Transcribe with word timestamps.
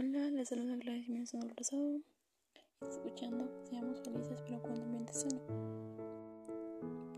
Hola, 0.00 0.30
les 0.30 0.48
saluda 0.48 0.76
Gladys 0.76 1.06
Jiménez 1.06 1.32
Rosado. 1.56 2.00
Escuchando, 2.82 3.50
seamos 3.68 4.00
felices 4.02 4.40
pero 4.46 4.62
un 4.62 4.80
ambiente 4.80 5.12
sano, 5.12 5.40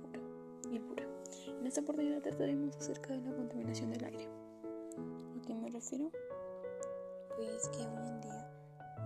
puro 0.00 0.22
y 0.72 0.78
puro. 0.78 1.04
En 1.60 1.66
esta 1.66 1.82
oportunidad 1.82 2.22
trataremos 2.22 2.74
acerca 2.78 3.12
de 3.12 3.20
la 3.20 3.36
contaminación 3.36 3.90
del 3.90 4.02
aire. 4.06 4.26
¿A 4.26 5.46
qué 5.46 5.54
me 5.54 5.68
refiero? 5.68 6.10
Pues 7.36 7.68
que 7.68 7.86
hoy 7.86 8.08
en 8.08 8.20
día 8.22 8.50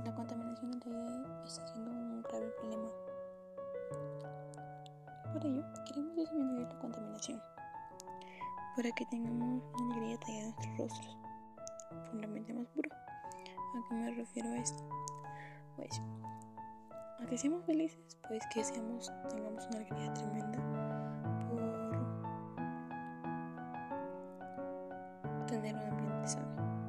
la 0.04 0.14
contaminación 0.14 0.78
del 0.78 0.94
aire 0.94 1.44
está 1.44 1.66
siendo 1.72 1.90
un 1.90 2.22
grave 2.22 2.50
problema. 2.60 2.88
Por 5.32 5.44
ello, 5.46 5.64
queremos 5.88 6.14
disminuir 6.14 6.68
la 6.68 6.78
contaminación 6.78 7.42
para 8.76 8.92
que 8.92 9.04
tengamos 9.06 9.64
una 9.74 9.96
alegría 9.96 10.20
tallada 10.20 10.44
en 10.44 10.54
nuestros 10.54 10.78
rostros, 10.78 11.18
ambiente 12.22 12.54
más 12.54 12.68
puro. 12.68 13.03
¿A 13.74 13.88
qué 13.88 13.94
me 13.94 14.10
refiero 14.12 14.50
a 14.50 14.56
esto? 14.56 14.84
Pues, 15.74 16.00
a 17.20 17.26
que 17.26 17.36
seamos 17.36 17.64
felices, 17.64 18.16
pues 18.28 18.44
que 18.52 18.62
seamos, 18.62 19.12
tengamos 19.28 19.66
una 19.66 19.78
alegría 19.78 20.14
tremenda 20.14 20.58
por 21.48 22.04
tener 25.46 25.74
un 25.74 25.82
ambiente 25.82 26.26
sano. 26.28 26.86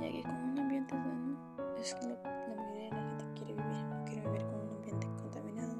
Ya 0.00 0.10
que 0.10 0.22
con 0.22 0.32
un 0.32 0.58
ambiente 0.58 0.94
sano 0.94 1.38
es 1.78 1.94
lo 2.02 2.14
la 2.14 2.56
mayoría 2.56 2.84
de 2.84 2.90
la 2.90 3.02
gente 3.02 3.24
quiere 3.34 3.52
vivir. 3.52 3.84
No 3.84 4.04
quiere 4.06 4.22
vivir 4.22 4.46
con 4.46 4.60
un 4.60 4.70
ambiente 4.76 5.06
contaminado 5.18 5.76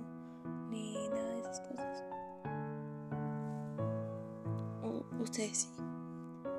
ni 0.69 1.09
nada 1.09 1.31
de 1.33 1.41
esas 1.41 1.61
cosas. 1.61 2.05
O 4.83 5.23
ustedes 5.23 5.57
sí. 5.57 5.71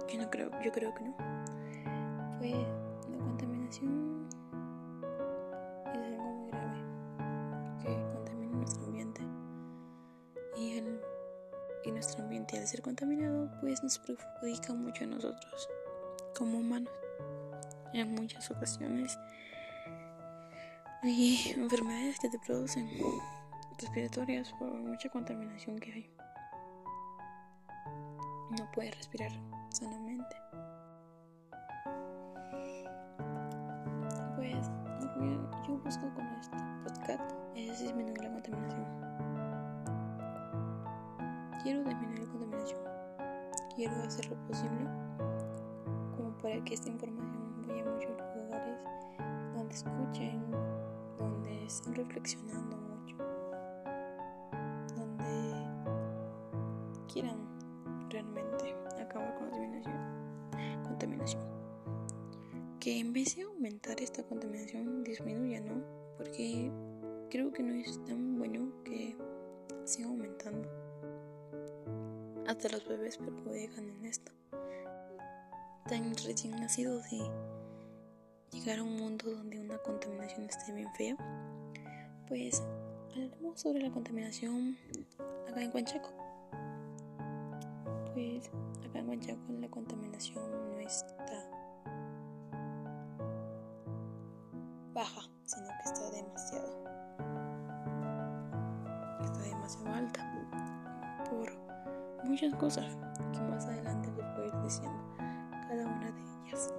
Que 0.08 0.18
no 0.18 0.28
creo, 0.32 0.50
yo 0.64 0.72
creo 0.72 0.92
que 0.96 1.04
no. 1.04 1.16
Pues 2.40 2.56
ser 12.70 12.82
contaminado 12.84 13.50
pues 13.62 13.82
nos 13.82 13.98
perjudica 14.00 14.74
mucho 14.74 15.04
a 15.04 15.08
nosotros 15.08 15.70
como 16.38 16.60
humanos 16.60 16.94
en 17.94 18.14
muchas 18.14 18.50
ocasiones. 18.52 19.18
Hay 21.02 21.54
enfermedades 21.56 22.20
que 22.20 22.30
te 22.30 22.38
producen 22.40 22.88
respiratorias 23.80 24.54
por 24.60 24.72
mucha 24.72 25.10
contaminación 25.10 25.80
que 25.80 25.94
hay. 25.94 26.10
No 28.58 28.70
puedes 28.72 28.96
respirar 28.96 29.32
sanamente. 29.70 30.36
Yo 35.68 35.78
busco 35.78 36.14
con 36.14 36.26
este 36.40 36.58
podcast 36.84 37.32
es 37.56 37.80
disminuir 37.80 38.22
la 38.24 38.32
contaminación. 38.32 38.86
Quiero 41.62 41.84
disminuir 41.84 42.29
Quiero 43.76 43.96
hacer 44.04 44.30
lo 44.30 44.36
posible 44.48 44.86
como 46.16 46.38
para 46.42 46.64
que 46.64 46.74
esta 46.74 46.90
información 46.90 47.62
vaya 47.68 47.82
a 47.84 47.94
muchos 47.94 48.18
lugares 48.36 48.80
donde 49.56 49.74
escuchen, 49.74 50.52
donde 51.18 51.66
estén 51.66 51.96
reflexionando 51.96 52.78
mucho, 52.78 53.16
donde 54.96 55.54
quieran 57.12 57.38
realmente 58.10 58.76
acabar 59.00 59.36
con 59.36 59.50
la 59.50 60.84
contaminación 60.84 61.60
que 62.80 62.98
en 62.98 63.12
vez 63.12 63.36
de 63.36 63.44
aumentar 63.44 64.00
esta 64.02 64.24
contaminación 64.24 65.04
disminuya, 65.04 65.60
¿no? 65.60 65.84
Porque 66.18 66.72
creo 67.30 67.52
que 67.52 67.62
no 67.62 67.74
es 67.74 68.04
tan 68.06 68.38
bueno 68.38 68.72
que 68.84 69.18
siga 69.84 70.08
aumentando. 70.08 70.79
Hasta 72.50 72.68
los 72.70 72.84
bebés 72.88 73.16
perjudican 73.20 73.88
en 73.88 74.06
esto. 74.06 74.32
Tan 75.88 76.16
recién 76.16 76.60
nacidos 76.60 77.04
de 77.12 77.22
llegar 78.50 78.80
a 78.80 78.84
un 78.84 78.96
mundo 78.96 79.30
donde 79.30 79.60
una 79.60 79.78
contaminación 79.78 80.50
esté 80.50 80.74
bien 80.74 80.92
fea, 80.96 81.16
pues 82.28 82.64
hablaremos 83.12 83.60
sobre 83.62 83.84
la 83.84 83.92
contaminación 83.92 84.76
acá 85.48 85.62
en 85.62 85.72
Huanchaco. 85.72 86.10
Pues 88.16 88.50
acá 88.84 88.98
en 88.98 89.10
Huanchaco 89.10 89.54
la 89.62 89.70
contaminación 89.70 90.72
no 90.72 90.80
está 90.80 91.52
baja, 94.92 95.22
sino 95.46 95.68
que 95.68 95.84
está 95.86 96.10
demasiado, 96.10 96.69
muchas 102.30 102.54
cosas 102.56 102.96
que 103.34 103.42
más 103.42 103.66
adelante 103.66 104.08
les 104.16 104.36
voy 104.36 104.44
a 104.44 104.48
ir 104.48 104.62
diciendo 104.64 105.00
cada 105.52 105.88
una 105.88 106.12
de 106.12 106.22
ellas. 106.46 106.74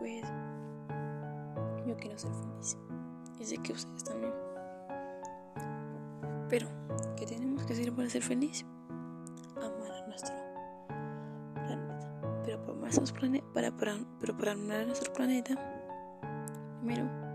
Pues 0.00 0.22
yo 1.86 1.96
quiero 1.96 2.18
ser 2.18 2.32
feliz 2.32 2.76
y 3.38 3.44
sé 3.44 3.56
que 3.58 3.72
ustedes 3.72 4.04
también. 4.04 4.32
Pero, 6.48 6.66
¿qué 7.16 7.26
tenemos 7.26 7.64
que 7.64 7.72
hacer 7.72 7.92
para 7.94 8.08
ser 8.08 8.22
feliz? 8.22 8.66
Amar 9.56 9.92
a 9.92 10.06
nuestro 10.06 10.34
planeta. 13.14 13.46
Pero 13.54 13.76
para, 13.76 13.96
para, 14.20 14.36
para, 14.36 14.52
amar 14.52 14.80
a 14.80 14.84
nuestro 14.84 15.12
planeta, 15.12 15.54
primero 16.80 17.25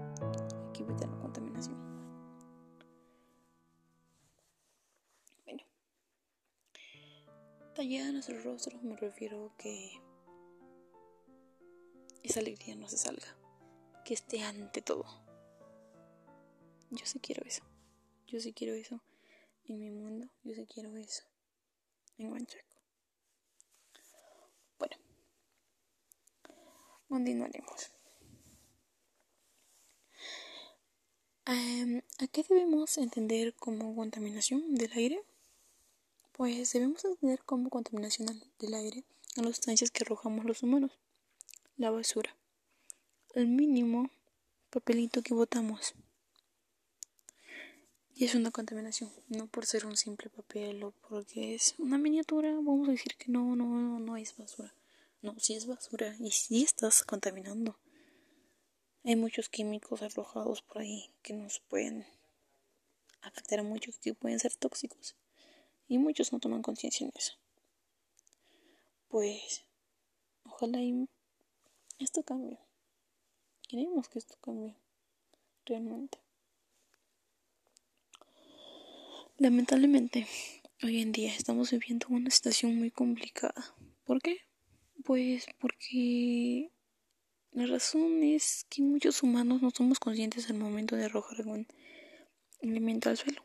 tallada 7.73 8.11
nuestro 8.11 8.41
rostro 8.41 8.77
me 8.81 8.95
refiero 8.95 9.53
que 9.57 10.01
esa 12.23 12.39
alegría 12.39 12.75
no 12.75 12.87
se 12.87 12.97
salga, 12.97 13.35
que 14.05 14.13
esté 14.13 14.43
ante 14.43 14.81
todo. 14.81 15.05
Yo 16.91 17.05
sí 17.05 17.19
quiero 17.19 17.43
eso. 17.45 17.63
Yo 18.27 18.39
sí 18.39 18.53
quiero 18.53 18.73
eso 18.73 19.01
en 19.65 19.79
mi 19.79 19.89
mundo. 19.89 20.27
Yo 20.43 20.53
sí 20.53 20.65
quiero 20.67 20.95
eso 20.97 21.23
en 22.17 22.29
Manchaco. 22.31 22.75
Bueno, 24.77 24.97
continuaremos. 27.07 27.91
¿A 31.45 32.27
qué 32.27 32.43
debemos 32.47 32.97
entender 32.97 33.55
como 33.55 33.95
contaminación 33.95 34.75
del 34.75 34.91
aire? 34.93 35.23
Pues 36.41 36.73
debemos 36.73 37.05
entender 37.05 37.43
como 37.45 37.69
contaminación 37.69 38.27
del 38.57 38.73
aire 38.73 39.03
a 39.37 39.43
las 39.43 39.57
sustancias 39.57 39.91
que 39.91 40.03
arrojamos 40.03 40.43
los 40.43 40.63
humanos, 40.63 40.89
la 41.77 41.91
basura, 41.91 42.35
el 43.35 43.45
mínimo 43.45 44.09
papelito 44.71 45.21
que 45.21 45.35
botamos. 45.35 45.93
Y 48.15 48.25
es 48.25 48.33
una 48.33 48.49
contaminación, 48.49 49.11
no 49.27 49.45
por 49.45 49.67
ser 49.67 49.85
un 49.85 49.95
simple 49.95 50.31
papel 50.31 50.81
o 50.81 50.95
porque 51.07 51.53
es 51.53 51.75
una 51.77 51.99
miniatura, 51.99 52.49
vamos 52.55 52.89
a 52.89 52.93
decir 52.93 53.15
que 53.17 53.31
no, 53.31 53.55
no, 53.55 53.99
no 53.99 54.17
es 54.17 54.35
basura. 54.35 54.73
No, 55.21 55.35
si 55.37 55.53
es 55.53 55.67
basura 55.67 56.15
y 56.19 56.31
si 56.31 56.63
estás 56.63 57.03
contaminando. 57.03 57.77
Hay 59.03 59.15
muchos 59.15 59.47
químicos 59.47 60.01
arrojados 60.01 60.63
por 60.63 60.79
ahí 60.79 61.11
que 61.21 61.33
nos 61.33 61.59
pueden 61.59 62.03
afectar 63.21 63.61
mucho, 63.61 63.91
que 64.01 64.15
pueden 64.15 64.39
ser 64.39 64.55
tóxicos. 64.55 65.15
Y 65.91 65.97
muchos 65.97 66.31
no 66.31 66.39
toman 66.39 66.61
conciencia 66.61 67.03
en 67.05 67.11
eso. 67.17 67.33
Pues, 69.09 69.65
ojalá 70.45 70.79
esto 71.99 72.23
cambie. 72.23 72.59
Queremos 73.67 74.07
que 74.07 74.19
esto 74.19 74.37
cambie. 74.39 74.77
Realmente. 75.65 76.17
Lamentablemente, 79.37 80.27
hoy 80.81 81.01
en 81.01 81.11
día 81.11 81.35
estamos 81.35 81.71
viviendo 81.71 82.07
una 82.09 82.31
situación 82.31 82.77
muy 82.77 82.89
complicada. 82.89 83.75
¿Por 84.05 84.21
qué? 84.21 84.37
Pues 85.03 85.45
porque 85.59 86.71
la 87.51 87.65
razón 87.65 88.23
es 88.23 88.65
que 88.69 88.81
muchos 88.81 89.23
humanos 89.23 89.61
no 89.61 89.71
somos 89.71 89.99
conscientes 89.99 90.49
al 90.49 90.57
momento 90.57 90.95
de 90.95 91.03
arrojar 91.03 91.39
algún 91.39 91.67
alimento 92.63 93.09
al 93.09 93.17
suelo. 93.17 93.43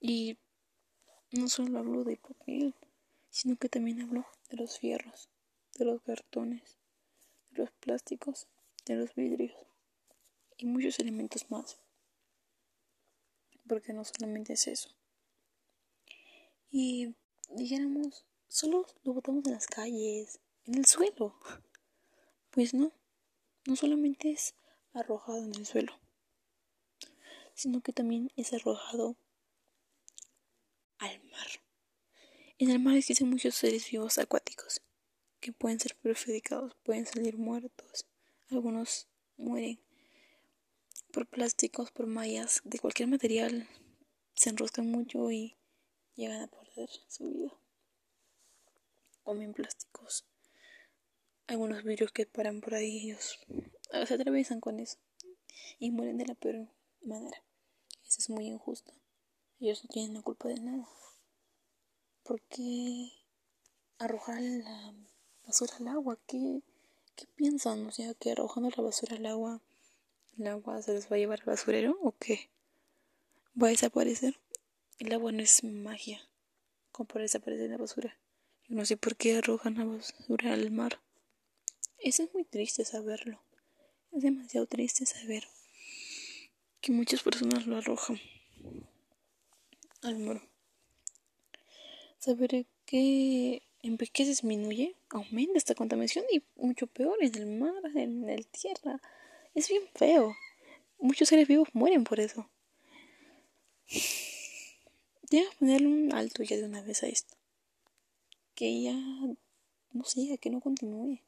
Y 0.00 0.38
no 1.32 1.48
solo 1.48 1.78
hablo 1.78 2.04
de 2.04 2.16
papel, 2.16 2.74
sino 3.30 3.56
que 3.56 3.68
también 3.68 4.00
hablo 4.00 4.26
de 4.48 4.56
los 4.56 4.78
fierros, 4.78 5.28
de 5.74 5.84
los 5.84 6.02
cartones, 6.02 6.78
de 7.50 7.58
los 7.58 7.70
plásticos, 7.72 8.46
de 8.86 8.96
los 8.96 9.14
vidrios 9.14 9.54
y 10.56 10.66
muchos 10.66 10.98
elementos 10.98 11.50
más. 11.50 11.78
Porque 13.66 13.92
no 13.92 14.04
solamente 14.04 14.54
es 14.54 14.66
eso. 14.66 14.90
Y 16.70 17.14
dijéramos, 17.50 18.24
solo 18.48 18.86
lo 19.04 19.12
botamos 19.14 19.44
en 19.46 19.52
las 19.52 19.66
calles, 19.66 20.40
en 20.64 20.74
el 20.76 20.86
suelo. 20.86 21.38
Pues 22.50 22.74
no, 22.74 22.92
no 23.66 23.76
solamente 23.76 24.30
es 24.30 24.54
arrojado 24.92 25.44
en 25.44 25.54
el 25.54 25.66
suelo, 25.66 25.92
sino 27.54 27.80
que 27.80 27.92
también 27.92 28.32
es 28.36 28.52
arrojado 28.52 29.16
al 30.98 31.22
mar. 31.24 31.48
En 32.60 32.70
el 32.70 32.80
mar 32.80 32.96
existen 32.96 33.30
muchos 33.30 33.54
seres 33.54 33.88
vivos 33.88 34.18
acuáticos 34.18 34.82
que 35.38 35.52
pueden 35.52 35.78
ser 35.78 35.94
perjudicados, 35.94 36.74
pueden 36.82 37.06
salir 37.06 37.38
muertos, 37.38 38.04
algunos 38.50 39.06
mueren 39.36 39.80
por 41.12 41.28
plásticos, 41.28 41.92
por 41.92 42.08
mallas, 42.08 42.60
de 42.64 42.80
cualquier 42.80 43.08
material, 43.08 43.68
se 44.34 44.50
enroscan 44.50 44.90
mucho 44.90 45.30
y 45.30 45.56
llegan 46.16 46.42
a 46.42 46.48
perder 46.48 46.90
su 47.06 47.30
vida. 47.30 47.52
Comen 49.22 49.54
plásticos. 49.54 50.26
Algunos 51.46 51.84
vidrios 51.84 52.10
que 52.10 52.26
paran 52.26 52.60
por 52.60 52.74
ahí, 52.74 53.10
ellos 53.10 53.38
se 54.04 54.14
atraviesan 54.14 54.58
con 54.58 54.80
eso 54.80 54.98
y 55.78 55.92
mueren 55.92 56.18
de 56.18 56.26
la 56.26 56.34
peor 56.34 56.68
manera. 57.02 57.40
Eso 58.04 58.18
es 58.18 58.28
muy 58.30 58.46
injusto. 58.46 58.92
Ellos 59.60 59.84
no 59.84 59.90
tienen 59.90 60.14
la 60.14 60.22
culpa 60.22 60.48
de 60.48 60.60
nada. 60.60 60.88
¿Por 62.28 62.42
qué 62.42 63.10
arrojar 63.96 64.42
la 64.42 64.92
basura 65.46 65.72
al 65.80 65.88
agua? 65.88 66.18
¿Qué, 66.26 66.60
qué 67.16 67.24
piensan? 67.34 67.86
O 67.86 67.90
sea, 67.90 68.12
que 68.12 68.32
arrojando 68.32 68.68
la 68.76 68.82
basura 68.82 69.16
al 69.16 69.24
agua, 69.24 69.62
el 70.36 70.46
agua 70.48 70.82
se 70.82 70.92
les 70.92 71.10
va 71.10 71.16
a 71.16 71.18
llevar 71.18 71.40
al 71.40 71.46
basurero 71.46 71.98
o 72.02 72.14
qué? 72.18 72.50
¿Va 73.60 73.68
a 73.68 73.70
desaparecer? 73.70 74.38
El 74.98 75.10
agua 75.14 75.32
no 75.32 75.42
es 75.42 75.64
magia, 75.64 76.20
como 76.92 77.08
para 77.08 77.22
desaparecer 77.22 77.70
la 77.70 77.78
basura. 77.78 78.14
Yo 78.66 78.76
no 78.76 78.84
sé 78.84 78.98
por 78.98 79.16
qué 79.16 79.38
arrojan 79.38 79.78
la 79.78 79.86
basura 79.86 80.52
al 80.52 80.70
mar. 80.70 81.00
Eso 81.96 82.24
es 82.24 82.34
muy 82.34 82.44
triste 82.44 82.84
saberlo. 82.84 83.40
Es 84.12 84.22
demasiado 84.22 84.66
triste 84.66 85.06
saber 85.06 85.44
que 86.82 86.92
muchas 86.92 87.22
personas 87.22 87.66
lo 87.66 87.78
arrojan 87.78 88.20
al 90.02 90.18
mar. 90.18 90.42
Saber 92.18 92.66
que 92.84 93.62
en 93.82 93.96
vez 93.96 94.10
que 94.10 94.24
disminuye, 94.24 94.96
aumenta 95.08 95.56
esta 95.56 95.74
contaminación 95.74 96.24
y 96.32 96.42
mucho 96.56 96.86
peor 96.86 97.16
en 97.20 97.34
el 97.36 97.46
mar, 97.46 97.80
en 97.94 98.28
el 98.28 98.46
tierra. 98.46 99.00
Es 99.54 99.68
bien 99.68 99.84
feo. 99.94 100.34
Muchos 100.98 101.28
seres 101.28 101.46
vivos 101.46 101.68
mueren 101.72 102.04
por 102.04 102.18
eso. 102.18 102.50
Debemos 105.30 105.54
ponerle 105.56 105.86
un 105.86 106.12
alto 106.12 106.42
ya 106.42 106.56
de 106.56 106.64
una 106.64 106.82
vez 106.82 107.02
a 107.02 107.06
esto. 107.06 107.36
Que 108.54 108.82
ya 108.82 108.94
no 109.92 110.04
siga, 110.04 110.38
que 110.38 110.50
no 110.50 110.60
continúe. 110.60 111.20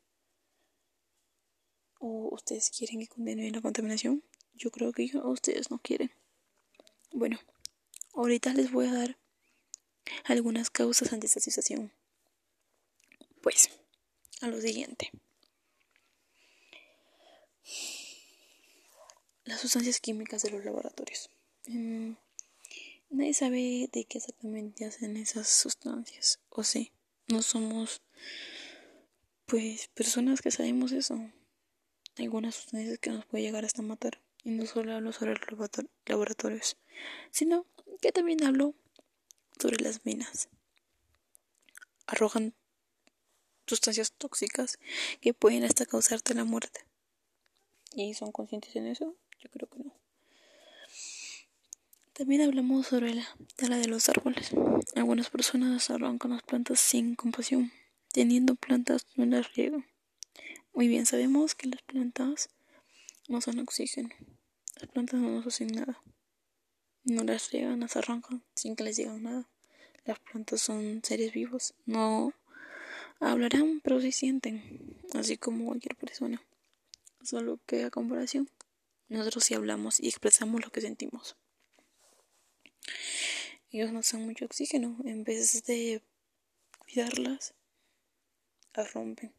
¿O 2.01 2.31
ustedes 2.33 2.71
quieren 2.71 2.99
que 2.99 3.07
continúe 3.07 3.51
la 3.51 3.61
contaminación? 3.61 4.25
Yo 4.55 4.71
creo 4.71 4.93
que 4.93 5.11
ustedes 5.23 5.71
no 5.71 5.79
quieren. 5.79 6.11
Bueno, 7.13 7.39
ahorita 8.15 8.55
les 8.55 8.73
voy 8.73 8.87
a 8.87 8.95
dar 8.95 9.20
algunas 10.25 10.71
causas 10.71 11.13
ante 11.13 11.27
esta 11.27 11.41
situación. 11.41 11.93
Pues, 13.43 13.71
a 14.41 14.49
lo 14.49 14.61
siguiente. 14.61 15.11
Las 19.45 19.61
sustancias 19.61 20.01
químicas 20.01 20.43
de 20.43 20.51
los 20.51 20.65
laboratorios. 20.65 21.31
Mm, 21.67 22.13
nadie 23.11 23.35
sabe 23.35 23.89
de 23.93 24.05
qué 24.05 24.19
exactamente 24.19 24.85
hacen 24.85 25.17
esas 25.17 25.49
sustancias. 25.49 26.41
O 26.51 26.63
sí, 26.63 26.93
no 27.29 27.43
somos, 27.43 28.03
pues, 29.47 29.89
personas 29.89 30.43
que 30.43 30.51
sabemos 30.51 30.93
eso. 30.93 31.19
Algunas 32.17 32.55
sustancias 32.55 32.99
que 32.99 33.11
nos 33.11 33.25
puede 33.27 33.45
llegar 33.45 33.65
hasta 33.65 33.83
matar. 33.83 34.21
Y 34.45 34.51
no 34.51 34.67
solo 34.67 34.95
hablo 34.95 35.13
sobre 35.13 35.35
los 35.35 35.71
laboratorios, 36.07 36.77
sino 37.31 37.67
que 38.01 38.13
también 38.13 38.43
hablo 38.45 38.75
sobre 39.61 39.83
las 39.83 40.05
minas. 40.05 40.49
Arrojan 42.07 42.55
sustancias 43.67 44.13
tóxicas 44.13 44.79
que 45.21 45.35
pueden 45.35 45.65
hasta 45.65 45.87
causarte 45.87 46.35
la 46.35 46.45
muerte. 46.45 46.81
¿Y 47.95 48.15
son 48.15 48.33
conscientes 48.33 48.75
en 48.77 48.87
eso? 48.87 49.15
Yo 49.41 49.51
creo 49.51 49.69
que 49.69 49.79
no. 49.79 49.95
También 52.13 52.43
hablamos 52.43 52.89
sobre 52.89 53.15
la 53.15 53.27
tala 53.57 53.79
de 53.79 53.89
los 53.89 54.09
árboles. 54.09 54.51
Algunas 54.95 55.31
personas 55.31 55.89
arrancan 55.91 56.33
las 56.33 56.43
plantas 56.43 56.79
sin 56.79 57.15
compasión. 57.15 57.73
Teniendo 58.13 58.57
plantas 58.57 59.07
no 59.17 59.25
las 59.25 59.55
riegan. 59.55 59.87
Muy 60.75 60.89
bien, 60.89 61.07
sabemos 61.07 61.55
que 61.55 61.69
las 61.69 61.83
plantas 61.83 62.51
no 63.29 63.41
son 63.41 63.61
oxígeno. 63.61 64.11
Las 64.81 64.91
plantas 64.91 65.21
no 65.21 65.31
nos 65.31 65.47
hacen 65.47 65.69
nada. 65.69 66.03
No 67.05 67.25
las 67.25 67.51
riegan, 67.51 67.81
las 67.81 67.97
arrancan 67.97 68.43
sin 68.55 68.77
que 68.77 68.85
les 68.85 68.97
digan 68.97 69.23
nada. 69.23 69.49
Las 70.05 70.19
plantas 70.19 70.61
son 70.61 71.03
seres 71.03 71.33
vivos. 71.33 71.75
No 71.87 72.33
hablarán, 73.21 73.81
pero 73.83 74.01
sí 74.01 74.13
sienten. 74.13 74.99
Así 75.15 75.37
como 75.37 75.67
cualquier 75.67 75.97
persona. 75.97 76.43
Solo 77.23 77.59
que 77.67 77.85
a 77.85 77.91
comparación, 77.91 78.51
nosotros 79.09 79.45
sí 79.45 79.55
hablamos 79.55 80.01
y 80.01 80.09
expresamos 80.09 80.63
lo 80.65 80.71
que 80.71 80.81
sentimos. 80.81 81.37
Ellos 83.71 83.93
no 83.93 84.01
usan 84.01 84.27
mucho 84.27 84.45
oxígeno. 84.45 84.97
En 85.05 85.25
vez 85.25 85.65
de 85.65 86.03
cuidarlas, 86.79 87.55
las 88.75 88.93
rompen. 88.93 89.33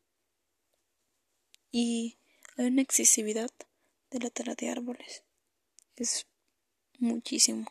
Y 1.71 2.17
hay 2.57 2.67
una 2.67 2.81
excesividad 2.81 3.49
de 4.09 4.19
la 4.19 4.29
tala 4.29 4.55
de 4.55 4.69
árboles. 4.69 5.23
Es 5.95 6.27
muchísimo. 7.01 7.65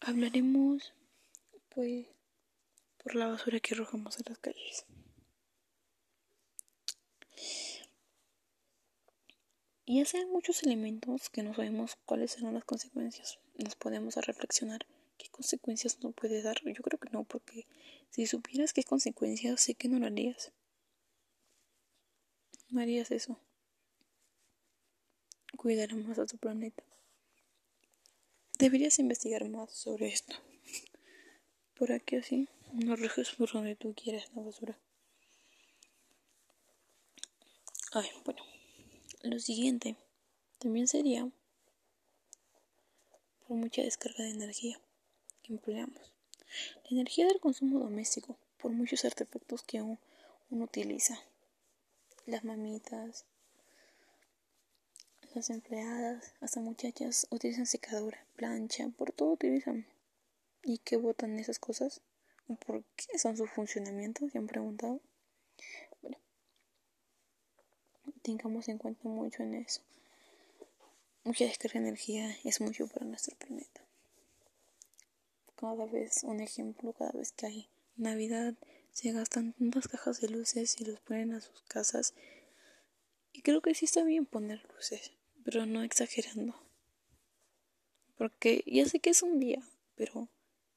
Hablaremos, 0.00 0.94
pues, 1.70 2.06
por 3.02 3.16
la 3.16 3.26
basura 3.26 3.58
que 3.60 3.74
arrojamos 3.74 4.16
en 4.18 4.24
las 4.28 4.38
calles. 4.38 4.84
Y 9.84 10.00
hay 10.00 10.26
muchos 10.26 10.62
elementos 10.62 11.30
que 11.30 11.42
no 11.42 11.54
sabemos 11.54 11.96
cuáles 12.04 12.32
serán 12.32 12.54
las 12.54 12.64
consecuencias. 12.64 13.38
Nos 13.56 13.74
podemos 13.74 14.18
a 14.18 14.20
reflexionar 14.20 14.86
qué 15.16 15.28
consecuencias 15.30 15.98
no 16.00 16.12
puede 16.12 16.42
dar. 16.42 16.58
Yo 16.62 16.82
creo 16.82 16.98
que 16.98 17.08
no, 17.10 17.24
porque 17.24 17.66
si 18.10 18.26
supieras 18.26 18.74
qué 18.74 18.82
consecuencias, 18.82 19.60
sé 19.60 19.74
que 19.74 19.88
no 19.88 19.98
lo 19.98 20.06
harías. 20.06 20.52
No 22.68 22.82
harías 22.82 23.10
eso. 23.10 23.40
Cuidar 25.58 25.92
más 25.96 26.16
a 26.20 26.24
tu 26.24 26.38
planeta. 26.38 26.84
Deberías 28.60 29.00
investigar 29.00 29.48
más 29.48 29.72
sobre 29.72 30.06
esto. 30.06 30.36
Por 31.76 31.90
aquí 31.90 32.14
así, 32.14 32.48
no 32.72 32.94
rejes 32.94 33.32
por 33.32 33.50
donde 33.50 33.74
tú 33.74 33.92
quieras 33.92 34.30
la 34.36 34.42
basura. 34.42 34.78
Ay, 37.90 38.06
bueno. 38.24 38.40
Lo 39.22 39.40
siguiente 39.40 39.96
también 40.60 40.86
sería 40.86 41.28
por 43.44 43.56
mucha 43.56 43.82
descarga 43.82 44.22
de 44.22 44.30
energía 44.30 44.80
que 45.42 45.54
empleamos. 45.54 46.12
La 46.84 46.90
energía 46.90 47.26
del 47.26 47.40
consumo 47.40 47.80
doméstico, 47.80 48.38
por 48.58 48.70
muchos 48.70 49.04
artefactos 49.04 49.64
que 49.64 49.82
uno 49.82 49.98
utiliza 50.50 51.18
las 52.26 52.44
mamitas, 52.44 53.26
las 55.34 55.50
empleadas, 55.50 56.32
hasta 56.40 56.60
muchachas 56.60 57.26
utilizan 57.30 57.66
secadora, 57.66 58.24
plancha, 58.36 58.88
por 58.96 59.12
todo 59.12 59.32
utilizan. 59.32 59.86
¿Y 60.62 60.78
qué 60.78 60.96
botan 60.96 61.38
esas 61.38 61.58
cosas? 61.58 62.00
¿Por 62.66 62.82
qué 62.96 63.18
son 63.18 63.36
sus 63.36 63.50
funcionamientos? 63.50 64.32
¿Se 64.32 64.38
han 64.38 64.46
preguntado? 64.46 65.00
Bueno, 66.02 66.18
tengamos 68.22 68.68
en 68.68 68.78
cuenta 68.78 69.08
mucho 69.08 69.42
en 69.42 69.54
eso. 69.54 69.82
Mucha 71.24 71.44
descarga 71.44 71.80
de 71.80 71.88
energía 71.88 72.36
es 72.44 72.60
mucho 72.60 72.86
para 72.86 73.04
nuestro 73.04 73.36
planeta. 73.36 73.82
Cada 75.56 75.86
vez, 75.86 76.24
un 76.24 76.40
ejemplo, 76.40 76.92
cada 76.92 77.12
vez 77.12 77.32
que 77.32 77.46
hay 77.46 77.68
Navidad, 77.96 78.54
se 78.92 79.12
gastan 79.12 79.52
tantas 79.52 79.88
cajas 79.88 80.20
de 80.20 80.28
luces 80.28 80.80
y 80.80 80.84
los 80.84 81.00
ponen 81.00 81.34
a 81.34 81.40
sus 81.40 81.62
casas. 81.62 82.14
Y 83.32 83.42
creo 83.42 83.60
que 83.60 83.74
sí 83.74 83.84
está 83.84 84.04
bien 84.04 84.24
poner 84.24 84.66
luces, 84.74 85.12
pero 85.50 85.64
no 85.64 85.82
exagerando. 85.82 86.54
Porque 88.18 88.62
ya 88.66 88.84
sé 88.84 89.00
que 89.00 89.08
es 89.08 89.22
un 89.22 89.40
día, 89.40 89.62
pero 89.96 90.28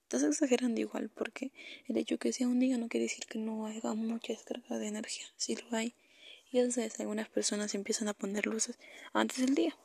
estás 0.04 0.24
exagerando 0.24 0.80
igual, 0.80 1.10
porque 1.10 1.52
el 1.90 1.98
hecho 1.98 2.18
que 2.18 2.32
sea 2.32 2.48
un 2.48 2.62
día 2.62 2.78
no 2.78 2.88
quiere 2.88 3.04
decir 3.04 3.26
que 3.26 3.38
no 3.38 3.66
haya 3.66 3.92
mucha 3.92 4.32
descarga 4.32 4.78
de 4.78 4.88
energía. 4.88 5.26
Si 5.36 5.58
lo 5.58 5.76
hay, 5.76 5.94
ya 6.54 6.72
sabes, 6.72 7.02
algunas 7.02 7.28
personas 7.28 7.76
empiezan 7.76 8.08
a 8.08 8.14
poner 8.14 8.46
luces 8.46 8.80
antes 9.12 9.40
del 9.40 9.56
día. 9.56 9.76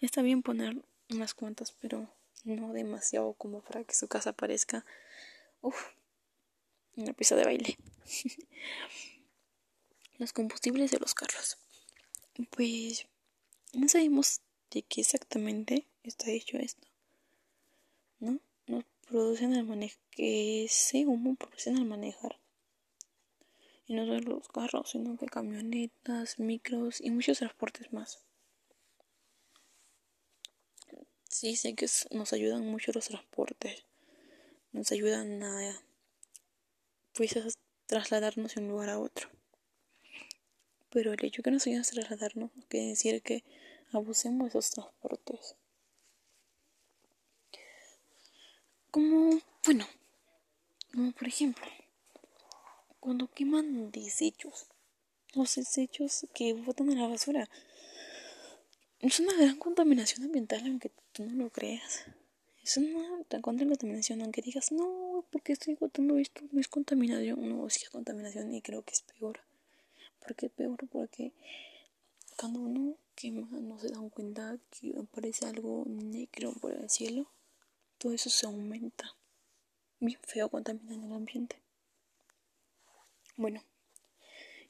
Está 0.00 0.22
bien 0.22 0.44
poner 0.44 0.80
unas 1.10 1.34
cuantas, 1.34 1.72
pero 1.72 2.08
no 2.44 2.72
demasiado 2.72 3.32
como 3.32 3.60
para 3.60 3.82
que 3.82 3.96
su 3.96 4.06
casa 4.06 4.32
parezca 4.32 4.86
una 6.94 7.12
pista 7.12 7.34
de 7.34 7.44
baile. 7.44 7.76
los 10.18 10.32
combustibles 10.32 10.92
de 10.92 11.00
los 11.00 11.12
carros. 11.12 11.58
Pues 12.50 13.08
no 13.74 13.88
sabemos 13.88 14.40
de 14.70 14.82
qué 14.82 15.00
exactamente 15.00 15.86
está 16.02 16.30
hecho 16.30 16.58
esto. 16.58 16.86
¿No? 18.20 18.40
Nos 18.66 18.84
producen 19.08 19.54
al 19.54 19.64
manejar, 19.64 20.00
que 20.10 20.64
ese 20.64 21.06
humo 21.06 21.34
producen 21.34 21.76
al 21.76 21.84
manejar. 21.84 22.38
Y 23.86 23.94
no 23.94 24.06
solo 24.06 24.36
los 24.36 24.48
carros, 24.48 24.90
sino 24.90 25.16
que 25.16 25.26
camionetas, 25.26 26.38
micros 26.38 27.00
y 27.00 27.10
muchos 27.10 27.38
transportes 27.38 27.92
más. 27.92 28.24
Sí, 31.28 31.56
sé 31.56 31.74
que 31.74 31.86
nos 32.12 32.32
ayudan 32.32 32.64
mucho 32.64 32.92
los 32.94 33.08
transportes. 33.08 33.84
Nos 34.72 34.90
ayudan 34.92 35.42
a, 35.42 35.82
pues, 37.12 37.36
a 37.36 37.46
trasladarnos 37.86 38.54
de 38.54 38.60
un 38.62 38.68
lugar 38.68 38.90
a 38.90 38.98
otro. 38.98 39.28
Pero 40.94 41.12
el 41.12 41.24
hecho 41.24 41.42
que 41.42 41.50
nos 41.50 41.66
a 41.66 41.82
trasladarnos 41.82 42.54
no 42.54 42.62
quiere 42.68 42.86
decir 42.86 43.20
que 43.20 43.42
abusemos 43.90 44.44
de 44.44 44.48
esos 44.60 44.70
transportes. 44.70 45.56
Como, 48.92 49.40
bueno, 49.64 49.88
como 50.92 51.10
por 51.10 51.26
ejemplo, 51.26 51.66
cuando 53.00 53.26
queman 53.26 53.90
desechos, 53.90 54.68
los 55.34 55.56
desechos 55.56 56.28
que 56.32 56.54
botan 56.54 56.90
a 56.90 56.94
la 56.94 57.08
basura, 57.08 57.50
es 59.00 59.18
una 59.18 59.34
gran 59.34 59.56
contaminación 59.56 60.22
ambiental, 60.22 60.62
aunque 60.64 60.92
tú 61.12 61.24
no 61.24 61.44
lo 61.44 61.50
creas. 61.50 62.04
Es 62.62 62.76
una 62.76 63.24
gran 63.28 63.42
contaminación, 63.42 64.22
aunque 64.22 64.42
digas, 64.42 64.70
no, 64.70 65.24
porque 65.32 65.54
estoy 65.54 65.74
botando 65.74 66.18
esto? 66.18 66.42
No 66.52 66.60
es 66.60 66.68
contaminación, 66.68 67.48
no, 67.48 67.68
sí 67.68 67.80
es 67.82 67.90
contaminación 67.90 68.54
y 68.54 68.62
creo 68.62 68.82
que 68.84 68.92
es 68.92 69.02
peor. 69.02 69.40
¿Por 70.24 70.34
qué 70.34 70.48
peor? 70.48 70.88
Porque 70.90 71.32
cuando 72.36 72.60
uno 72.60 72.96
quema 73.14 73.46
no 73.60 73.78
se 73.78 73.88
dan 73.88 74.10
cuenta 74.10 74.58
que 74.70 74.94
aparece 74.98 75.46
algo 75.46 75.84
negro 75.86 76.52
por 76.60 76.72
el 76.72 76.90
cielo. 76.90 77.30
Todo 77.98 78.12
eso 78.12 78.30
se 78.30 78.46
aumenta. 78.46 79.14
Bien 80.00 80.18
feo 80.22 80.48
contaminando 80.48 81.06
el 81.06 81.12
ambiente. 81.12 81.56
Bueno, 83.36 83.62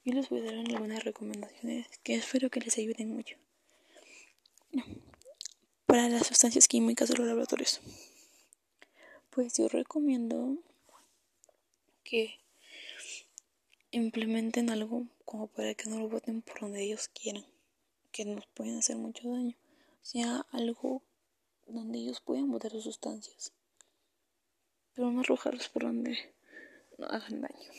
yo 0.04 0.14
les 0.14 0.28
voy 0.28 0.40
a 0.40 0.44
dar 0.44 0.54
algunas 0.54 1.04
recomendaciones 1.04 1.86
que 2.02 2.14
espero 2.14 2.50
que 2.50 2.60
les 2.60 2.76
ayuden 2.78 3.14
mucho. 3.14 3.36
Para 5.86 6.08
las 6.08 6.26
sustancias 6.26 6.68
químicas 6.68 7.08
de 7.08 7.16
los 7.16 7.26
laboratorios. 7.26 7.80
Pues 9.30 9.54
yo 9.54 9.68
recomiendo 9.68 10.58
que 12.04 12.38
implementen 13.96 14.70
algo 14.70 15.06
como 15.24 15.46
para 15.46 15.74
que 15.74 15.88
no 15.88 15.98
lo 15.98 16.08
voten 16.08 16.42
por 16.42 16.60
donde 16.60 16.82
ellos 16.82 17.08
quieran, 17.08 17.44
que 18.12 18.24
nos 18.24 18.46
pueden 18.46 18.78
hacer 18.78 18.96
mucho 18.96 19.30
daño. 19.30 19.56
Sea, 20.02 20.44
algo 20.52 21.02
donde 21.66 21.98
ellos 21.98 22.20
puedan 22.20 22.50
botar 22.50 22.70
sus 22.72 22.84
sustancias, 22.84 23.52
pero 24.94 25.10
no 25.10 25.20
arrojarlos 25.20 25.68
por 25.68 25.84
donde 25.84 26.18
no 26.98 27.06
hagan 27.06 27.40
daño. 27.40 27.70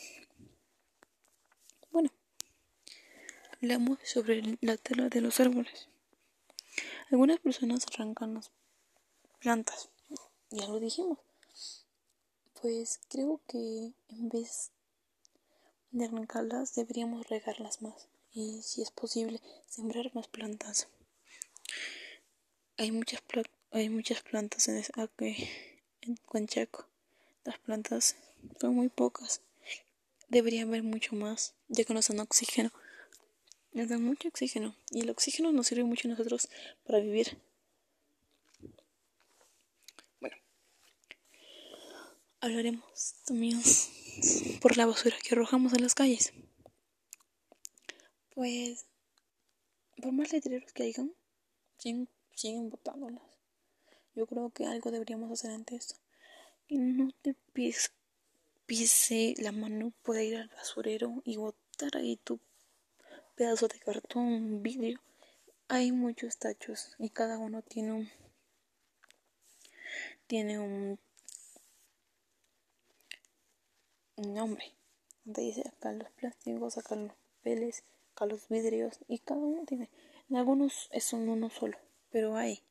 Bueno, 1.92 2.10
hablamos 3.54 3.98
sobre 4.04 4.58
la 4.60 4.76
tela 4.76 5.08
de 5.08 5.20
los 5.20 5.38
árboles. 5.38 5.88
Algunas 7.10 7.38
personas 7.40 7.86
arrancan 7.92 8.34
las 8.34 8.50
plantas, 9.38 9.90
ya 10.50 10.66
lo 10.66 10.80
dijimos. 10.80 11.18
Pues 12.60 13.00
creo 13.08 13.40
que 13.46 13.92
en 14.08 14.28
vez 14.28 14.72
de 15.98 16.04
arrancarlas 16.04 16.74
deberíamos 16.74 17.26
regarlas 17.28 17.80
más 17.80 18.08
y 18.34 18.60
si 18.62 18.82
es 18.82 18.90
posible 18.90 19.40
sembrar 19.66 20.14
más 20.14 20.28
plantas. 20.28 20.88
Hay 22.76 22.92
muchas 22.92 23.22
hay 23.70 23.88
muchas 23.88 24.20
plantas 24.20 24.68
en, 24.68 24.84
aquí, 24.96 25.48
en 26.02 26.16
Conchaco. 26.26 26.86
Las 27.44 27.58
plantas 27.58 28.16
son 28.60 28.74
muy 28.74 28.90
pocas. 28.90 29.40
Debería 30.28 30.64
haber 30.64 30.82
mucho 30.82 31.16
más, 31.16 31.54
ya 31.68 31.84
que 31.84 31.94
nos 31.94 32.08
dan 32.08 32.20
oxígeno. 32.20 32.70
Nos 33.72 33.88
dan 33.88 34.02
mucho 34.02 34.28
oxígeno 34.28 34.76
y 34.90 35.00
el 35.00 35.10
oxígeno 35.10 35.50
nos 35.52 35.68
sirve 35.68 35.84
mucho 35.84 36.08
a 36.08 36.10
nosotros 36.10 36.48
para 36.84 36.98
vivir. 36.98 37.38
Bueno, 40.20 40.36
hablaremos 42.40 43.14
también 43.24 43.62
por 44.60 44.76
la 44.76 44.86
basura 44.86 45.16
que 45.22 45.34
arrojamos 45.34 45.72
en 45.72 45.82
las 45.82 45.94
calles. 45.94 46.32
Pues, 48.34 48.86
por 50.00 50.12
más 50.12 50.32
letreros 50.32 50.72
que 50.72 50.84
hayan, 50.84 51.12
siguen, 51.78 52.70
botándolas. 52.70 53.22
Yo 54.14 54.26
creo 54.26 54.50
que 54.50 54.66
algo 54.66 54.90
deberíamos 54.90 55.30
hacer 55.30 55.50
ante 55.50 55.76
esto. 55.76 55.96
Y 56.68 56.78
no 56.78 57.10
te 57.22 57.34
pise 58.66 59.34
la 59.38 59.52
mano, 59.52 59.92
puede 60.02 60.24
ir 60.24 60.36
al 60.36 60.48
basurero 60.48 61.22
y 61.24 61.36
botar 61.36 61.96
ahí 61.96 62.16
tu 62.16 62.40
pedazo 63.36 63.68
de 63.68 63.78
cartón, 63.78 64.62
vidrio. 64.62 65.00
Hay 65.68 65.92
muchos 65.92 66.38
tachos 66.38 66.94
y 66.98 67.10
cada 67.10 67.38
uno 67.38 67.62
tiene 67.62 67.92
un 67.92 68.10
tiene 70.26 70.58
un 70.58 70.72
un 70.72 70.98
nombre. 74.16 74.72
Donde 75.24 75.42
dice 75.42 75.62
acá 75.66 75.92
los 75.92 76.10
plásticos, 76.10 76.78
acá 76.78 76.96
los 76.96 77.12
papeles, 77.12 77.82
acá 78.12 78.26
los 78.26 78.48
vidrios 78.48 78.98
y 79.08 79.18
cada 79.18 79.40
uno 79.40 79.64
tiene. 79.66 79.90
En 80.28 80.36
algunos 80.36 80.88
es 80.92 81.12
uno 81.12 81.50
solo, 81.50 81.76
pero 82.10 82.36
hay. 82.36 82.62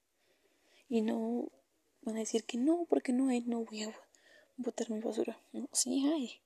Y 0.90 1.02
no 1.02 1.50
van 2.02 2.18
a 2.18 2.20
decir 2.20 2.44
que 2.44 2.58
no, 2.58 2.86
porque 2.90 3.14
no 3.14 3.30
hay, 3.30 3.42
no 3.42 3.66
voy 3.66 3.84
a 3.84 3.96
botar 4.58 4.90
mi 4.90 5.00
basura. 5.00 5.40
No, 5.52 5.68
sí 5.72 6.06
hay. 6.08 6.42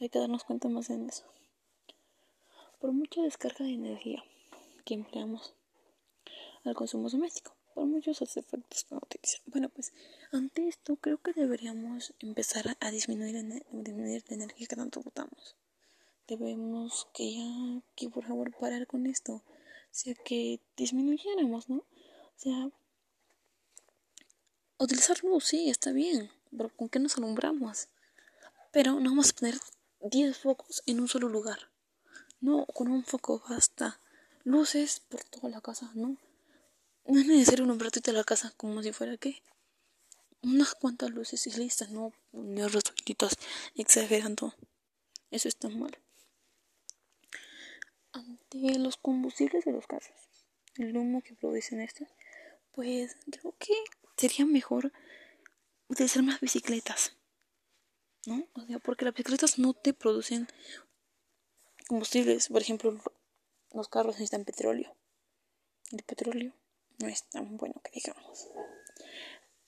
Hay 0.00 0.08
que 0.08 0.18
darnos 0.18 0.44
cuenta 0.44 0.68
más 0.68 0.90
en 0.90 1.08
eso. 1.08 1.24
Por 2.80 2.92
mucha 2.92 3.22
descarga 3.22 3.64
de 3.64 3.72
energía 3.72 4.22
que 4.84 4.94
empleamos 4.94 5.54
al 6.64 6.74
consumo 6.74 7.08
doméstico 7.08 7.54
por 7.74 7.86
muchos 7.86 8.22
efectos 8.22 8.84
que 8.84 8.94
utilizan. 8.94 9.42
Bueno, 9.46 9.68
pues 9.68 9.92
ante 10.32 10.68
esto 10.68 10.96
creo 10.96 11.18
que 11.18 11.32
deberíamos 11.32 12.14
empezar 12.20 12.76
a 12.80 12.90
disminuir, 12.90 13.34
disminuir 13.72 14.24
la 14.28 14.36
energía 14.36 14.66
que 14.66 14.76
tanto 14.76 15.02
botamos. 15.02 15.56
Debemos 16.28 17.08
que 17.12 17.34
ya, 17.34 17.82
que 17.96 18.08
por 18.08 18.24
favor 18.24 18.56
parar 18.58 18.86
con 18.86 19.06
esto. 19.06 19.34
O 19.34 19.42
sea, 19.90 20.14
que 20.14 20.60
disminuyéramos, 20.76 21.68
¿no? 21.68 21.76
O 21.76 22.38
sea, 22.38 22.70
utilizar 24.78 25.22
luz, 25.22 25.44
sí, 25.44 25.68
está 25.68 25.92
bien, 25.92 26.30
pero 26.56 26.70
¿con 26.74 26.88
qué 26.88 26.98
nos 26.98 27.16
alumbramos? 27.18 27.88
Pero 28.72 28.98
no 29.00 29.10
vamos 29.10 29.30
a 29.30 29.34
poner 29.34 29.58
10 30.00 30.38
focos 30.38 30.82
en 30.86 31.00
un 31.00 31.08
solo 31.08 31.28
lugar. 31.28 31.70
No, 32.40 32.66
con 32.66 32.88
un 32.88 33.04
foco 33.04 33.42
basta. 33.48 34.00
Luces 34.44 35.00
por 35.00 35.24
toda 35.24 35.48
la 35.48 35.60
casa, 35.60 35.90
¿no? 35.94 36.16
No 37.06 37.20
es 37.20 37.26
necesario 37.26 37.66
ratito 37.78 38.10
de 38.10 38.16
la 38.16 38.24
casa 38.24 38.52
como 38.56 38.82
si 38.82 38.92
fuera 38.92 39.16
que 39.18 39.42
unas 40.42 40.74
cuantas 40.74 41.10
luces 41.10 41.46
y 41.46 41.52
listas, 41.52 41.90
no 41.90 42.12
poner 42.30 42.70
resueltitos 42.72 43.36
exagerando. 43.74 44.54
Eso 45.30 45.48
está 45.48 45.68
mal. 45.68 45.98
Ante 48.12 48.78
los 48.78 48.96
combustibles 48.96 49.64
de 49.64 49.72
los 49.72 49.86
carros, 49.86 50.10
el 50.76 50.96
humo 50.96 51.22
que 51.22 51.34
producen 51.34 51.80
estos, 51.80 52.08
pues 52.72 53.16
creo 53.30 53.54
que 53.58 53.74
sería 54.16 54.46
mejor 54.46 54.92
utilizar 55.88 56.22
más 56.22 56.40
bicicletas. 56.40 57.16
¿No? 58.26 58.46
O 58.54 58.66
sea, 58.66 58.78
porque 58.78 59.04
las 59.04 59.12
bicicletas 59.12 59.58
no 59.58 59.74
te 59.74 59.92
producen 59.92 60.48
combustibles. 61.88 62.48
Por 62.48 62.62
ejemplo, 62.62 62.98
los 63.72 63.88
carros 63.88 64.14
necesitan 64.14 64.44
petróleo. 64.44 64.96
El 65.90 66.02
petróleo 66.02 66.54
no 66.98 67.08
es 67.08 67.24
tan 67.24 67.56
bueno 67.56 67.80
que 67.82 67.90
digamos. 67.92 68.48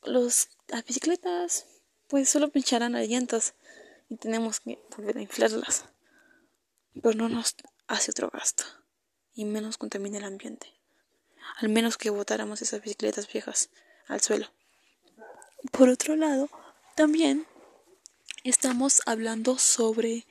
Los, 0.02 0.48
las 0.68 0.84
bicicletas 0.84 1.66
pues 2.08 2.28
solo 2.28 2.48
pincharán 2.50 2.92
las 2.92 3.08
llantas 3.08 3.54
y 4.08 4.16
tenemos 4.16 4.60
que 4.60 4.78
volver 4.96 5.18
a 5.18 5.22
inflarlas. 5.22 5.84
Pero 6.94 7.14
no 7.14 7.28
nos 7.28 7.56
hace 7.88 8.10
otro 8.10 8.30
gasto 8.30 8.64
y 9.34 9.44
menos 9.44 9.76
contamina 9.76 10.18
el 10.18 10.24
ambiente. 10.24 10.72
Al 11.58 11.68
menos 11.68 11.96
que 11.96 12.10
botáramos 12.10 12.62
esas 12.62 12.82
bicicletas 12.82 13.30
viejas 13.32 13.70
al 14.08 14.20
suelo. 14.20 14.46
Por 15.72 15.88
otro 15.88 16.16
lado, 16.16 16.48
también 16.94 17.46
estamos 18.44 19.02
hablando 19.06 19.58
sobre 19.58 20.26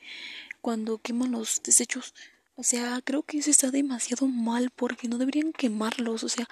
cuando 0.60 0.98
queman 0.98 1.32
los 1.32 1.62
desechos. 1.62 2.14
O 2.56 2.62
sea, 2.62 3.00
creo 3.04 3.22
que 3.22 3.38
eso 3.38 3.50
está 3.50 3.70
demasiado 3.70 4.26
mal 4.26 4.70
porque 4.70 5.08
no 5.08 5.18
deberían 5.18 5.52
quemarlos. 5.52 6.24
O 6.24 6.28
sea, 6.28 6.48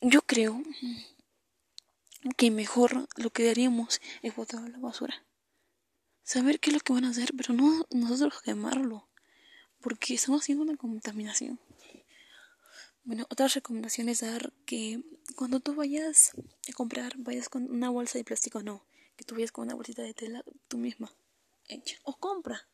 yo 0.00 0.22
creo 0.22 0.62
que 2.36 2.50
mejor 2.50 3.08
lo 3.16 3.30
que 3.30 3.50
haríamos 3.50 4.00
es 4.22 4.34
botar 4.34 4.68
la 4.68 4.78
basura. 4.78 5.24
Saber 6.22 6.60
qué 6.60 6.70
es 6.70 6.74
lo 6.74 6.80
que 6.80 6.92
van 6.92 7.04
a 7.04 7.10
hacer, 7.10 7.32
pero 7.36 7.54
no 7.54 7.86
nosotros 7.90 8.42
quemarlo. 8.42 9.08
porque 9.80 10.12
estamos 10.14 10.42
haciendo 10.42 10.62
una 10.62 10.76
contaminación. 10.76 11.58
Bueno, 13.02 13.26
otra 13.30 13.48
recomendación 13.48 14.10
es 14.10 14.20
dar 14.20 14.52
que 14.66 15.02
cuando 15.36 15.60
tú 15.60 15.74
vayas 15.74 16.32
a 16.68 16.72
comprar, 16.74 17.14
vayas 17.16 17.48
con 17.48 17.70
una 17.70 17.88
bolsa 17.88 18.18
de 18.18 18.24
plástico, 18.24 18.62
no, 18.62 18.84
que 19.16 19.24
tú 19.24 19.34
vayas 19.34 19.52
con 19.52 19.64
una 19.64 19.74
bolsita 19.74 20.02
de 20.02 20.12
tela 20.12 20.44
tú 20.68 20.76
misma 20.76 21.10
hecha. 21.66 21.96
O 22.02 22.16
compra, 22.18 22.68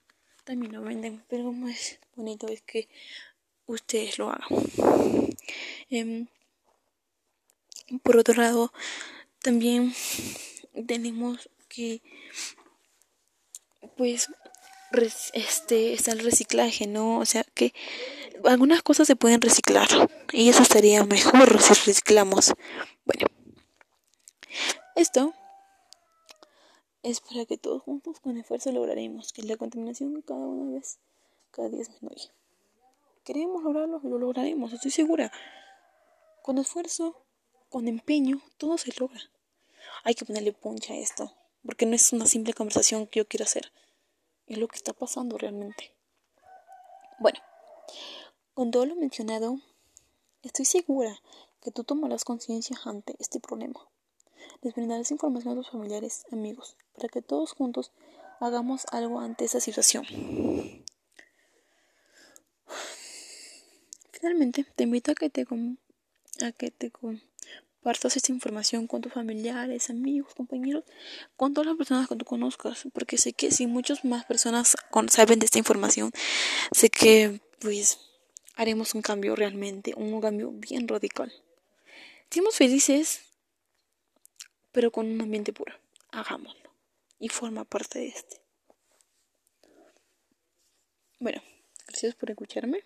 también 0.45 0.73
lo 0.73 0.83
venden, 0.83 1.25
pero 1.29 1.53
más 1.53 2.01
bonito 2.17 2.49
es 2.49 2.63
que 2.63 2.89
ustedes 3.67 4.19
lo 4.19 4.31
hagan. 4.31 4.49
Em, 5.91 6.27
por 8.03 8.17
otro 8.17 8.35
lado, 8.35 8.73
también 9.43 9.95
tenemos 10.87 11.51
que, 11.69 12.03
pues, 13.97 14.29
este, 15.33 15.93
está 15.93 16.13
el 16.13 16.21
reciclaje, 16.21 16.87
¿no? 16.87 17.19
O 17.19 17.25
sea, 17.27 17.45
que 17.55 17.75
algunas 18.45 18.83
cosas 18.83 19.07
se 19.07 19.17
pueden 19.17 19.41
reciclar 19.41 19.89
y 20.33 20.49
eso 20.49 20.63
estaría 20.63 21.05
mejor 21.05 21.61
si 21.61 21.75
reciclamos. 21.75 22.53
Bueno, 23.05 23.27
esto 24.95 25.35
es 27.03 27.21
para 27.21 27.45
que 27.45 27.57
todos 27.57 27.83
juntos 27.83 28.21
con 28.21 28.37
esfuerzo 28.37 28.73
lograremos 28.73 29.33
que 29.33 29.43
la 29.43 29.57
contaminación 29.57 30.23
cada 30.23 30.47
una 30.47 30.75
vez, 30.75 30.99
cada 31.51 31.69
día 31.69 31.79
disminuya. 31.79 32.33
Queremos 33.25 33.63
lograrlo 33.63 34.01
y 34.03 34.09
lo 34.09 34.19
lograremos, 34.19 34.73
estoy 34.73 34.91
segura. 34.91 35.33
Con 36.43 36.59
esfuerzo, 36.59 37.26
con 37.69 37.89
empeño, 37.89 38.41
todo 38.57 38.79
se 38.79 38.93
logra. 38.99 39.21
Hay 40.05 40.15
que 40.15 40.25
ponerle 40.25 40.53
puncha 40.53 40.95
a 40.95 40.99
esto, 40.99 41.33
porque 41.65 41.87
no 41.87 41.95
es 41.95 42.13
una 42.13 42.27
simple 42.27 42.55
conversación 42.55 43.07
que 43.07 43.21
yo 43.21 43.29
quiero 43.29 43.45
hacer. 43.45 43.73
Es 44.47 44.59
lo 44.59 44.69
que 44.69 44.77
está 44.77 44.93
pasando 44.93 45.37
realmente. 45.39 45.93
Bueno, 47.19 47.41
con 48.55 48.71
todo 48.71 48.87
lo 48.87 48.95
mencionado, 48.95 49.59
estoy 50.43 50.65
segura 50.65 51.21
que 51.63 51.71
tú 51.71 51.83
tomarás 51.83 52.25
conciencia 52.25 52.77
ante 52.85 53.17
este 53.19 53.41
problema. 53.41 53.81
Les 54.63 54.75
brindarás 54.75 55.11
información 55.11 55.53
a 55.53 55.57
tus 55.57 55.71
familiares, 55.71 56.25
amigos, 56.31 56.77
para 56.95 57.09
que 57.09 57.23
todos 57.23 57.53
juntos 57.53 57.91
hagamos 58.41 58.87
algo 58.93 59.21
ante 59.21 59.45
esa 59.45 59.61
situación. 59.61 60.05
Finalmente, 64.13 64.65
te 64.77 64.85
invito 64.85 65.13
a 65.13 65.15
que 65.15 65.29
te, 65.29 65.47
a 66.45 66.53
que 66.53 66.71
te 66.71 66.91
compartas 67.87 68.17
esta 68.17 68.33
información 68.33 68.89
con 68.89 69.01
tus 69.01 69.13
familiares, 69.13 69.91
amigos, 69.91 70.35
compañeros, 70.35 70.83
con 71.37 71.55
todas 71.55 71.69
las 71.69 71.77
personas 71.77 72.09
que 72.09 72.17
tú 72.17 72.25
conozcas, 72.25 72.83
porque 72.93 73.17
sé 73.17 73.33
que 73.33 73.53
si 73.53 73.69
muchas 73.69 74.05
más 74.05 74.25
personas 74.25 74.77
saben 75.09 75.39
de 75.39 75.45
esta 75.45 75.59
información, 75.59 76.11
sé 76.73 76.91
que 76.91 77.41
pues 77.61 78.01
haremos 78.57 78.97
un 78.97 79.03
cambio 79.03 79.37
realmente, 79.37 79.95
un 79.97 80.21
cambio 80.21 80.51
bien 80.51 80.89
radical. 80.89 81.33
Estamos 82.29 82.57
felices, 82.57 83.21
pero 84.73 84.91
con 84.91 85.07
un 85.07 85.21
ambiente 85.21 85.53
puro. 85.53 85.73
Hagámoslo. 86.11 86.69
Y 87.21 87.29
forma 87.29 87.65
parte 87.65 88.01
de 88.01 88.09
este. 88.09 88.41
Bueno, 91.21 91.41
gracias 91.87 92.17
por 92.17 92.31
escucharme. 92.31 92.83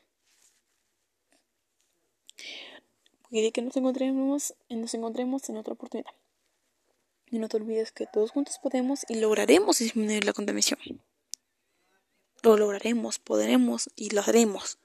Y 3.30 3.52
que 3.52 3.62
nos 3.62 3.76
encontremos, 3.76 4.54
nos 4.68 4.94
encontremos 4.94 5.48
en 5.48 5.56
otra 5.56 5.74
oportunidad. 5.74 6.12
Y 7.30 7.38
no 7.38 7.48
te 7.48 7.58
olvides 7.58 7.92
que 7.92 8.06
todos 8.06 8.32
juntos 8.32 8.58
podemos 8.60 9.04
y 9.08 9.14
lograremos 9.14 9.78
disminuir 9.78 10.24
la 10.24 10.32
contaminación. 10.32 10.80
Lo 12.42 12.56
lograremos, 12.56 13.18
podremos 13.18 13.88
y 13.94 14.10
lo 14.10 14.22
haremos. 14.22 14.78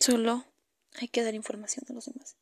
Solo 0.00 0.44
hay 1.00 1.08
que 1.08 1.22
dar 1.22 1.34
información 1.34 1.84
a 1.88 1.92
los 1.92 2.06
demás. 2.06 2.36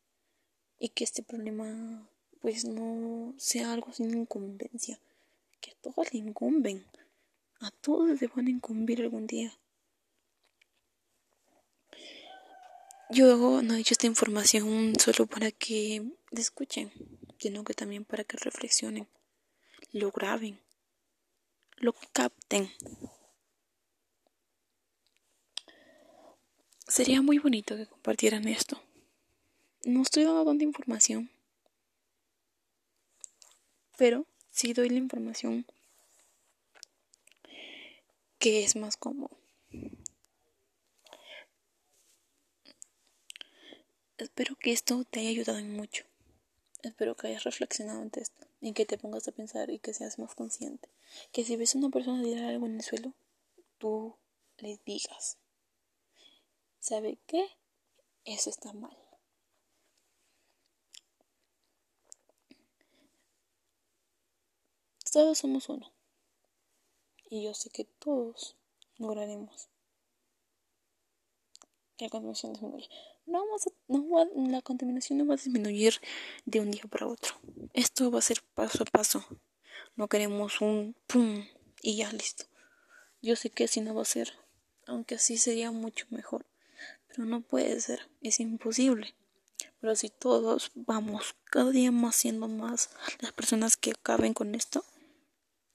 Y 0.78 0.90
que 0.90 1.04
este 1.04 1.22
problema 1.22 2.08
pues 2.40 2.64
no 2.64 3.34
sea 3.36 3.72
algo 3.72 3.92
sin 3.92 4.16
incumbencia. 4.16 4.98
Que 5.60 5.72
a 5.72 5.74
todos 5.74 6.12
le 6.12 6.20
incumben. 6.20 6.86
A 7.60 7.70
todos 7.70 8.20
le 8.20 8.28
van 8.28 8.46
a 8.46 8.50
incumbir 8.50 9.02
algún 9.02 9.26
día. 9.26 9.58
Yo 13.08 13.62
no 13.62 13.74
he 13.74 13.76
dicho 13.76 13.94
esta 13.94 14.08
información 14.08 14.94
solo 14.98 15.26
para 15.26 15.52
que 15.52 16.02
la 16.32 16.40
escuchen, 16.40 16.92
sino 17.38 17.62
que 17.62 17.72
también 17.72 18.04
para 18.04 18.24
que 18.24 18.36
reflexionen, 18.36 19.06
lo 19.92 20.10
graben, 20.10 20.60
lo 21.76 21.94
capten. 22.12 22.68
Sería 26.88 27.22
muy 27.22 27.38
bonito 27.38 27.76
que 27.76 27.86
compartieran 27.86 28.48
esto. 28.48 28.82
No 29.84 30.02
estoy 30.02 30.24
dando 30.24 30.44
tanta 30.44 30.64
información, 30.64 31.30
pero 33.96 34.26
sí 34.50 34.72
doy 34.72 34.88
la 34.88 34.98
información 34.98 35.64
que 38.40 38.64
es 38.64 38.74
más 38.74 38.96
cómodo. 38.96 39.45
Espero 44.18 44.56
que 44.56 44.72
esto 44.72 45.04
te 45.04 45.20
haya 45.20 45.28
ayudado 45.28 45.58
en 45.58 45.76
mucho. 45.76 46.04
Espero 46.82 47.16
que 47.16 47.26
hayas 47.26 47.44
reflexionado 47.44 48.00
ante 48.00 48.22
esto 48.22 48.46
y 48.62 48.72
que 48.72 48.86
te 48.86 48.96
pongas 48.96 49.28
a 49.28 49.32
pensar 49.32 49.68
y 49.70 49.78
que 49.78 49.92
seas 49.92 50.18
más 50.18 50.34
consciente. 50.34 50.88
Que 51.32 51.44
si 51.44 51.56
ves 51.56 51.74
a 51.74 51.78
una 51.78 51.90
persona 51.90 52.22
tirar 52.22 52.44
algo 52.44 52.66
en 52.66 52.76
el 52.76 52.82
suelo, 52.82 53.12
tú 53.78 54.16
le 54.58 54.80
digas, 54.86 55.36
¿sabe 56.80 57.18
qué? 57.26 57.46
Eso 58.24 58.48
está 58.48 58.72
mal. 58.72 58.96
Todos 65.12 65.38
somos 65.38 65.70
uno. 65.70 65.90
Y 67.30 67.42
yo 67.42 67.54
sé 67.54 67.70
que 67.70 67.84
todos 67.84 68.54
lograremos 68.98 69.68
la 71.98 72.10
contaminación 72.10 72.52
disminuya. 72.52 72.88
No 73.26 73.44
vamos 73.44 73.66
a, 73.66 73.70
no 73.88 74.48
la 74.50 74.62
contaminación 74.62 75.18
no 75.18 75.26
va 75.26 75.34
a 75.34 75.36
disminuir 75.36 76.00
de 76.44 76.60
un 76.60 76.70
día 76.70 76.84
para 76.90 77.06
otro. 77.06 77.34
Esto 77.72 78.10
va 78.10 78.18
a 78.18 78.22
ser 78.22 78.42
paso 78.54 78.82
a 78.82 78.86
paso. 78.86 79.24
No 79.96 80.08
queremos 80.08 80.60
un 80.60 80.94
pum 81.06 81.44
y 81.82 81.96
ya 81.96 82.12
listo. 82.12 82.44
Yo 83.22 83.34
sé 83.36 83.50
que 83.50 83.64
así 83.64 83.80
no 83.80 83.94
va 83.94 84.02
a 84.02 84.04
ser, 84.04 84.32
aunque 84.86 85.14
así 85.14 85.38
sería 85.38 85.70
mucho 85.70 86.06
mejor. 86.10 86.46
Pero 87.08 87.24
no 87.24 87.40
puede 87.40 87.80
ser, 87.80 88.08
es 88.20 88.40
imposible. 88.40 89.14
Pero 89.80 89.96
si 89.96 90.10
todos 90.10 90.70
vamos 90.74 91.34
cada 91.44 91.70
día 91.70 91.90
más 91.92 92.16
siendo 92.16 92.48
más 92.48 92.90
las 93.20 93.32
personas 93.32 93.76
que 93.76 93.92
acaben 93.92 94.34
con 94.34 94.54
esto, 94.54 94.84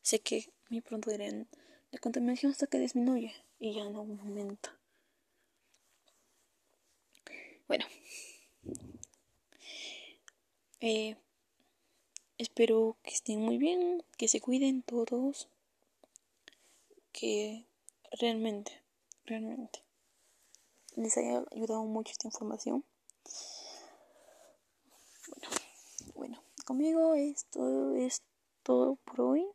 sé 0.01 0.19
que 0.19 0.51
muy 0.69 0.81
pronto 0.81 1.09
dirán 1.09 1.47
la 1.91 1.99
contaminación 1.99 2.51
hasta 2.51 2.67
que 2.67 2.79
disminuye 2.79 3.33
y 3.59 3.73
ya 3.73 3.83
no 3.89 3.99
aumenta. 3.99 4.80
Bueno, 7.71 7.85
eh, 10.81 11.15
espero 12.37 12.97
que 13.01 13.11
estén 13.11 13.39
muy 13.39 13.57
bien, 13.57 14.03
que 14.17 14.27
se 14.27 14.41
cuiden 14.41 14.81
todos, 14.81 15.47
que 17.13 17.65
realmente, 18.19 18.73
realmente 19.23 19.85
les 20.97 21.15
haya 21.15 21.45
ayudado 21.49 21.85
mucho 21.85 22.11
esta 22.11 22.27
información. 22.27 22.83
Bueno, 25.29 25.47
bueno, 26.13 26.43
conmigo 26.65 27.15
esto 27.15 27.95
es 27.95 28.21
todo 28.63 28.97
por 28.97 29.21
hoy. 29.21 29.47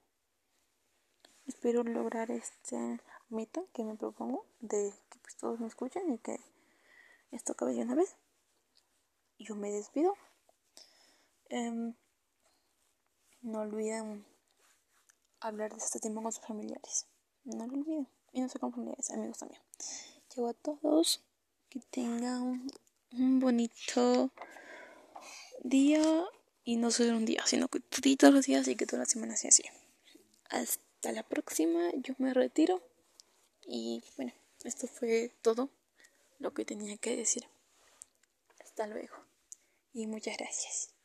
Espero 1.47 1.83
lograr 1.83 2.31
esta 2.31 2.99
meta 3.29 3.63
que 3.75 3.85
me 3.85 3.95
propongo 3.95 4.47
de 4.61 4.95
que 5.11 5.19
pues, 5.19 5.37
todos 5.37 5.61
me 5.61 5.67
escuchen 5.67 6.15
y 6.15 6.17
que 6.17 6.39
esto 7.31 7.53
acaba 7.53 7.73
de 7.73 7.83
una 7.83 7.95
vez. 7.95 8.17
Yo 9.39 9.55
me 9.55 9.71
despido. 9.71 10.15
Em, 11.49 11.95
no 13.43 13.61
olviden 13.61 14.25
hablar 15.41 15.73
de 15.73 15.79
este 15.79 16.01
tema 16.01 16.23
con 16.23 16.33
sus 16.33 16.45
familiares. 16.45 17.07
No 17.45 17.67
lo 17.67 17.75
olviden. 17.75 18.09
Y 18.33 18.41
no 18.41 18.49
se 18.49 18.59
con 18.59 18.73
familiares, 18.73 19.11
amigos 19.11 19.39
también. 19.39 19.61
Llego 20.35 20.49
a 20.49 20.55
todos. 20.55 21.23
Que 21.69 21.81
tengan 21.91 22.69
un 23.13 23.41
bonito 23.41 24.31
día. 25.63 26.03
Y 26.65 26.77
no 26.77 26.91
solo 26.91 27.17
un 27.17 27.25
día, 27.25 27.43
sino 27.47 27.69
que 27.69 27.81
todos 27.81 28.35
los 28.35 28.47
días 28.47 28.67
y 28.67 28.77
que 28.77 28.87
toda 28.87 29.01
la 29.01 29.07
semana 29.07 29.37
sea 29.37 29.51
así. 29.51 29.63
Hasta 30.51 31.13
la 31.13 31.23
próxima. 31.23 31.91
Yo 31.95 32.15
me 32.19 32.35
retiro. 32.35 32.83
Y 33.67 34.03
bueno, 34.17 34.33
esto 34.65 34.87
fue 34.87 35.33
todo 35.43 35.71
lo 36.39 36.53
que 36.53 36.65
tenía 36.65 36.97
que 36.99 37.17
decir. 37.17 37.49
Hasta 38.61 38.87
luego 38.87 39.17
y 39.93 40.07
muchas 40.07 40.37
gracias. 40.37 40.96